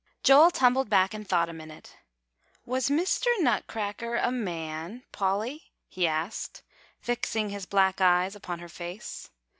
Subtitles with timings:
[0.23, 1.97] Joel tumbled back and thought a minute.
[2.65, 3.27] "Was Mr.
[3.37, 6.63] Nutcracker a man, Polly?" he asked,
[6.99, 9.29] fixing his black eyes upon her face.